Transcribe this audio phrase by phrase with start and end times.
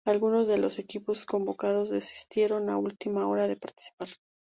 [0.03, 4.09] Algunos de los equipos convocados desistieron a última hora de participar.